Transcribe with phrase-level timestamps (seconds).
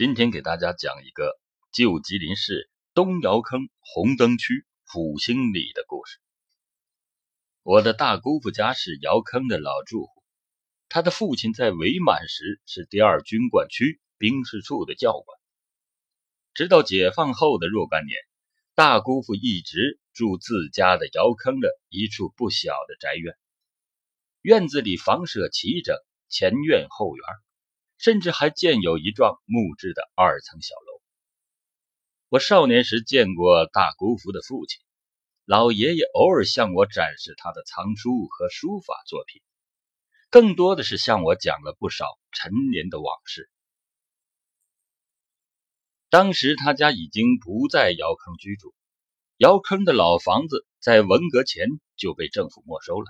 [0.00, 1.38] 今天给大家讲一个
[1.74, 6.18] 旧吉林市东窑坑红灯区复兴里的故事。
[7.62, 10.22] 我的大姑父家是窑坑的老住户，
[10.88, 15.38] 他的父亲在伪满时是第二军管区兵事处的教官。
[16.54, 18.16] 直到解放后的若干年，
[18.74, 23.34] 大姑父一直住自家的窑坑的一处不小的宅院，
[24.40, 25.94] 院子里房舍齐整，
[26.30, 27.22] 前院后园。
[28.00, 31.02] 甚至还建有一幢木质的二层小楼。
[32.30, 34.80] 我少年时见过大姑父的父亲，
[35.44, 39.42] 老爷爷偶尔向我展示他的藏书和书法作品，
[40.30, 43.50] 更多的是向我讲了不少陈年的往事。
[46.08, 48.74] 当时他家已经不在窑坑居住，
[49.36, 53.06] 窑坑的老房子在文革前就被政府没收了，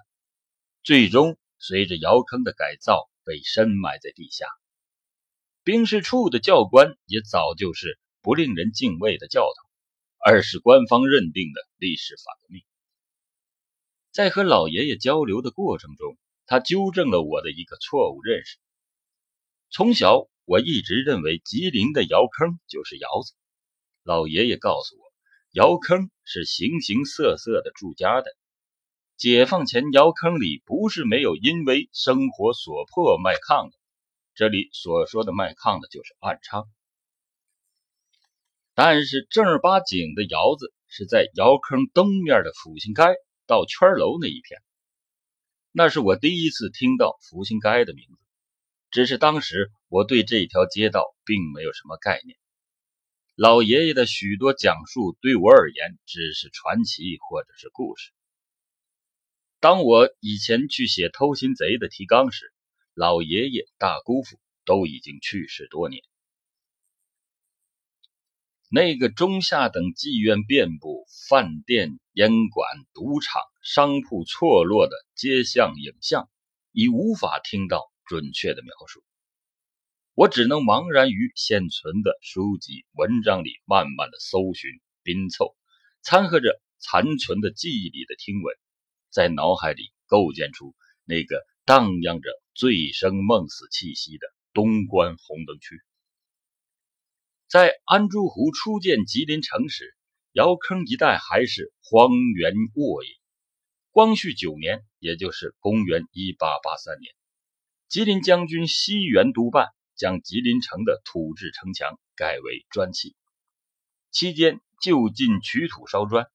[0.83, 4.47] 最终随着窑坑的改造被深埋在地下。
[5.63, 9.69] 兵士处的教官也早就是不令人敬畏的教头，
[10.25, 12.63] 而是官方认定的历史法革命。
[14.11, 18.57] 在和老爷爷交流的过程中，他纠正了我的一个错误认识。
[19.69, 23.35] 从小我一直认为吉林的窑坑就是窑子，
[24.02, 25.13] 老爷爷告诉我，
[25.52, 28.35] 窑坑是形形色色的住家的。
[29.19, 33.80] 解放前窑坑里不是没有因为生活所迫卖炕的。
[34.41, 36.66] 这里所说的卖炕的就是暗娼，
[38.73, 43.02] 但是正儿八经的窑子是在窑坑东面的福兴街
[43.46, 44.63] 到圈楼那一片。
[45.73, 48.16] 那是我第一次听到福兴街的名字，
[48.91, 52.38] 只是当时我对这条街道并没有什么概念。
[53.35, 58.11] 老爷爷的许多讲述对我而言只是传奇或者是故事。
[59.59, 62.55] 当我以前去写偷心贼的提纲时，
[63.01, 66.03] 老爷爷、大姑父都已经去世多年。
[68.69, 76.28] 那个中下等妓院遍布、饭店、烟馆、赌场、商铺错落的街巷影像，
[76.72, 79.03] 已无法听到准确的描述。
[80.12, 85.56] 我只能茫然于现存的书籍、文章里，慢慢的搜寻、拼凑，
[86.03, 88.55] 掺和着残存的记忆里的听闻，
[89.09, 90.75] 在脑海里构建出
[91.06, 92.28] 那个荡漾着。
[92.60, 95.81] 醉生梦死气息的东关红灯区，
[97.48, 99.97] 在安珠湖初建吉林城时，
[100.32, 103.09] 窑坑一带还是荒原沃野。
[103.93, 107.15] 光绪九年，也就是公元一八八三年，
[107.88, 113.16] 吉林将军西园督办将吉林城的土质城墙改为砖砌，
[114.10, 116.27] 期间就近取土烧砖，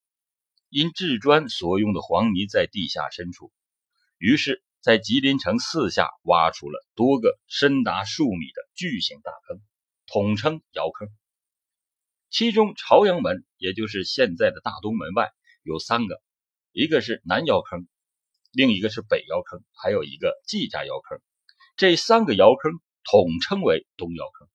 [0.69, 3.51] 因制砖所用的黄泥在地下深处，
[4.17, 4.64] 于是。
[4.85, 9.59] 在吉林城四下挖出了多个深达数米的巨型大坑，
[10.06, 11.07] 统称窑坑。
[12.29, 15.31] 其中朝阳门，也就是现在的大东门外
[15.63, 16.22] 有三个，
[16.72, 17.88] 一个是南窑坑，
[18.51, 21.19] 另一个是北窑坑，还有一个季家窑坑。
[21.78, 22.72] 这三个窑坑
[23.06, 24.47] 统称为东窑坑。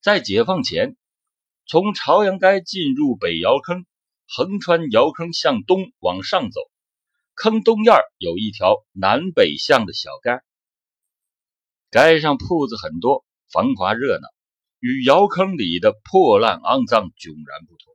[0.00, 0.96] 在解放前，
[1.66, 3.84] 从朝阳街进入北窑坑，
[4.26, 6.62] 横穿窑坑向东往上走。
[7.40, 10.42] 坑东院有一条南北向的小街，
[11.92, 14.26] 街上铺子很多，繁华热闹，
[14.80, 17.94] 与窑坑里的破烂肮脏迥然不同。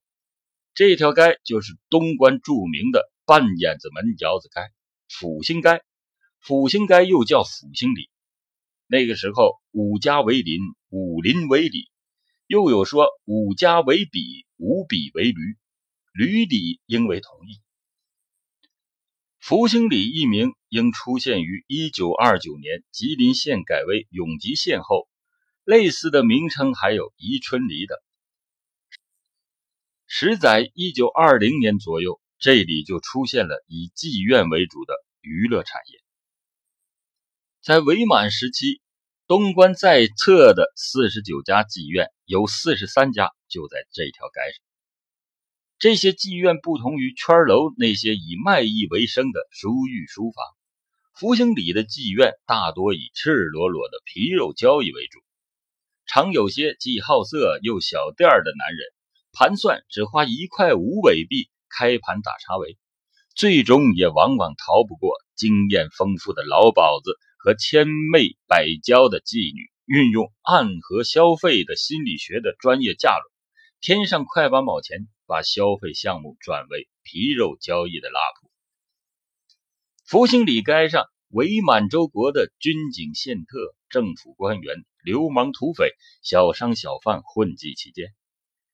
[0.73, 4.61] 这条街就是东关著名的半眼子门窑子街，
[5.09, 5.83] 阜兴街。
[6.39, 8.09] 阜兴街又叫阜兴里。
[8.87, 11.89] 那个时候，五家为邻，五邻为里，
[12.47, 15.57] 又有说五家为比，五比为驴，
[16.13, 17.59] 驴里应为同义。
[19.45, 25.09] 福兴里一名应出现于一九二九年吉林县改为永吉县后，
[25.65, 27.97] 类似的名称还有宜春里等。
[30.07, 35.99] 时在一九二零年左右，这里就出现了以妓院为主的娱乐产业。
[37.61, 38.79] 在伪满时期，
[39.27, 44.72] 东关在册的四十九家妓院，有四十三家就在这条街上。
[45.79, 50.45] 这些妓院不同于圈楼那些以卖艺为生的书寓书房，
[51.13, 55.19] 福兴里的妓院大多以赤裸裸的皮肉交易为主，
[56.05, 58.87] 常有些既好色又小店的男人，
[59.33, 62.77] 盘算只花一块五伪币开盘打茶围，
[63.35, 73.25] 最终也往往逃不过经验丰富的老鸨子和千媚百娇的妓女运用暗合消费的心理学的专业架论，
[73.81, 75.09] 添上快八毛钱。
[75.33, 78.51] 把消费项目转为皮肉交易的拉普。
[80.05, 85.89] 福兴里街上，伪满洲国的军警、宪特、政府官员流氓土匪、
[86.21, 88.13] 小商小贩混迹其间，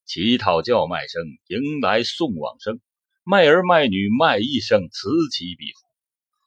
[0.03, 2.81] 乞讨叫卖声迎来送往声，
[3.23, 5.87] 卖儿卖女卖艺声此起彼伏，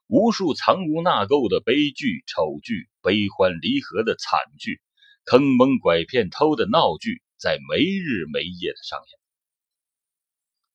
[0.09, 4.83] 无数藏污纳垢的悲剧、丑剧、悲欢离合的惨剧、
[5.25, 9.22] 坑蒙拐骗偷的闹剧，在没日没夜的上演。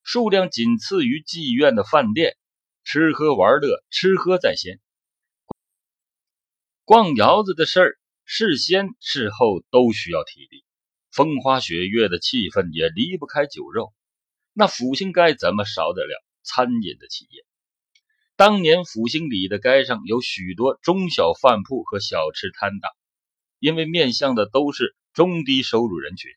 [0.07, 2.37] 数量仅次于妓院的饭店，
[2.85, 4.79] 吃喝玩乐，吃喝在先。
[6.85, 10.63] 逛窑子的事儿，事先事后都需要体力，
[11.11, 13.93] 风花雪月的气氛也离不开酒肉。
[14.53, 17.45] 那福兴该怎么少得了餐饮的企业？
[18.37, 22.89] 当年福兴里的街上有许多中小饭铺和小吃摊档，
[23.59, 26.31] 因为面向的都是中低收入人群，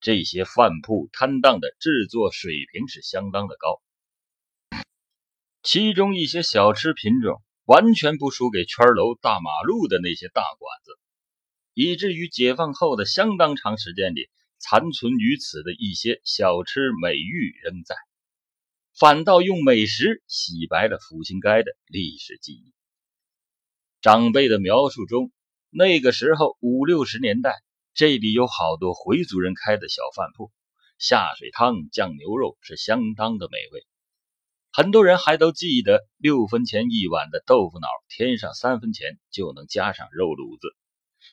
[0.00, 3.82] 这些饭铺摊档的制作水平是相当的高。
[5.62, 7.42] 其中一些小吃品种。
[7.66, 10.98] 完全不输给圈楼大马路的那些大馆子，
[11.72, 17.94] 以至于解放后的相当长时间里，残存于此的一些小吃美誉仍在，
[18.98, 22.74] 反倒用美食洗白了福兴街的历史记忆。
[24.00, 25.30] 长辈的描述中，
[25.70, 27.54] 那个时候五六十年代，
[28.00, 30.50] 这里有好多回族人开的小饭铺，
[30.96, 33.86] 下水汤、酱牛肉是相当的美味。
[34.72, 40.74] 很多人还都记得六分钱一碗的豆腐脑，添上三分钱就能加上肉卤子，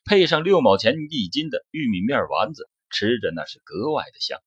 [0.04, 4.38] 配上六毛钱一斤的玉米面丸子，吃着那是格外的香。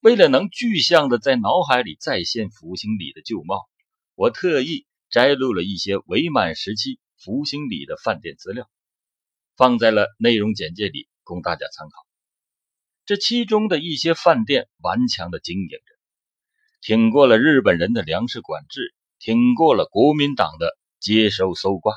[0.00, 3.70] 为了能具象的在脑海里再现福兴里的旧貌，
[4.14, 8.68] 我特意摘录了一些伪满时期福兴里的饭店资料，
[9.56, 12.06] 放在了内容简介里供大家参考。
[13.04, 15.92] 这其中的一些饭店顽强的经营着。
[16.80, 21.94] 挺过了日本人的粮食管制，挺过了国民党的接收搜刮，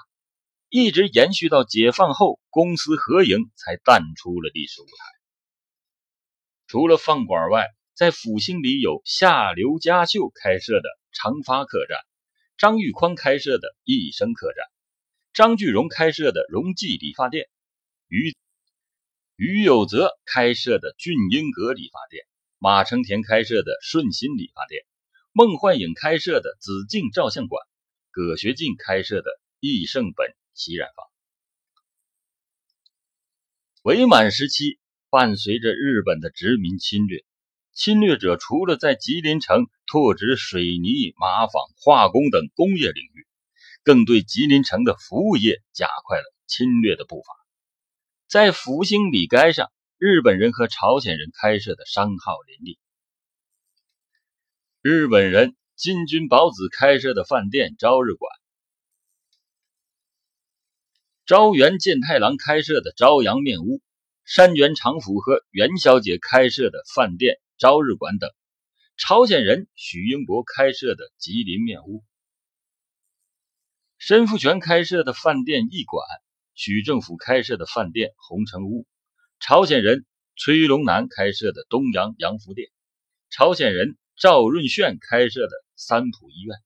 [0.70, 4.92] 一直延续到解放后，公私合营才淡出了历史舞台。
[6.68, 11.98] 除了饭馆外，在阜兴里有夏刘家秀开设的长发客栈，
[12.58, 14.66] 张玉宽开设的一生客栈，
[15.36, 17.50] 张巨荣开设的荣记理发店，
[18.08, 18.34] 于
[19.36, 22.24] 于有泽开设的俊英阁理发店。
[22.58, 24.86] 马成田开设的顺心理发店，
[25.34, 27.62] 孟焕颖开设的紫镜照相馆，
[28.12, 29.30] 葛学进开设的
[29.60, 31.06] 益盛本洗染坊。
[33.84, 34.80] 伪满时期，
[35.10, 37.26] 伴随着日本的殖民侵略，
[37.74, 43.28] 侵略者除了在吉林城拓殖水泥、麻纺、化工等工业领域，
[43.86, 47.34] 更对吉林城的服务业加快了侵略的步伐。
[48.28, 49.72] 在福兴里街上。
[49.98, 52.78] 日本人和朝鲜人开设的商号林立。
[54.82, 58.30] 日本人金军宝子开设的饭店朝日馆，
[61.26, 63.82] 朝元健太郎开设的朝阳面屋，
[64.26, 68.30] 山原长府和袁小姐开设的饭店朝日馆等，
[68.98, 72.04] 朝鲜人许英博开设的吉林面屋，
[73.98, 76.06] 申福全开设的饭店驿馆，
[76.54, 78.86] 许政府开设的饭店红城屋。
[79.40, 80.06] 朝鲜人
[80.36, 82.70] 崔龙南开设的东阳洋服店，
[83.30, 86.58] 朝鲜人赵润炫开设的三浦医院，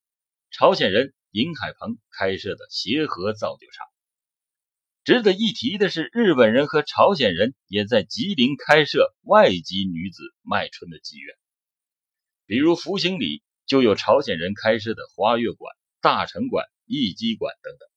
[0.52, 3.88] 朝鲜人尹海鹏开设的协和造酒厂。
[5.04, 11.36] 值得一提的是，日本人和朝鲜人也在吉林开设外籍女子卖春的妓院，
[12.46, 17.88] 比如福兴里就有朝鲜人开设的花月馆、大成馆、义基馆等等。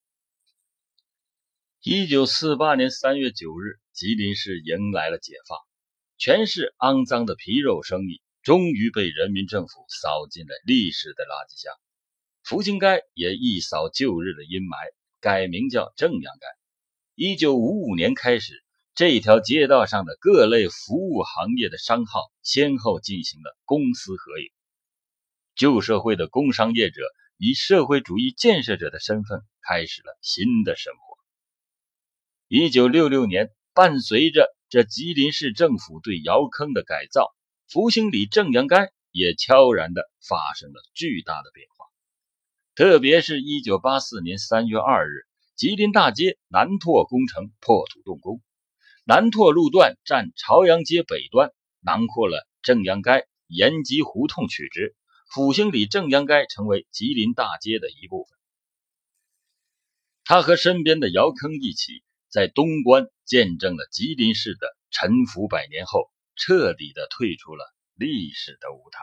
[1.81, 3.83] 一九四八年三月九日。
[3.95, 5.59] 吉林市迎来了解放，
[6.17, 11.75] 全市肮脏的皮肉生意终于被人民政府扫进了历史的垃圾箱。
[12.43, 14.79] 福兴街也一扫旧日的阴霾，
[15.21, 16.47] 改名叫正阳街。
[17.15, 24.51] 一九五五年开始，这条街道上的各类服务行业的商号先后进行了公私合营。
[25.55, 27.03] 旧社会的工商业者
[27.45, 31.19] 以社会主义建设者的身份，开始了新的生活。
[32.47, 33.51] 一九六六年。
[33.75, 37.35] 伴随着这吉林市政府对窑坑的改造，
[37.67, 41.87] 福兴里正阳街也悄然的发生了巨大的变化。
[42.75, 45.25] 特别是一九八四年三月二日，
[45.57, 48.43] 吉林大街南拓工程破土动工，
[49.07, 54.95] 南拓路段占朝阳街北端，囊括了正阳街延吉胡同取直，
[55.35, 58.39] 普兴里正应该成为吉林大街的一部分。
[60.25, 62.03] 他和身边的姚坑一起。
[62.33, 67.63] 在东关见证了吉林市的沉浮百年后，彻底的退出了
[67.95, 68.99] 历史的舞台。